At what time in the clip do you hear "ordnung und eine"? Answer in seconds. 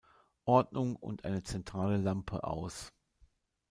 0.45-1.43